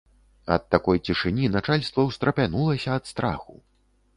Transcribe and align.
Ад 0.55 0.63
такой 0.75 1.01
цішыні 1.09 1.49
начальства 1.57 2.07
ўстрапянулася 2.09 2.89
ад 3.03 3.11
страху. 3.11 3.53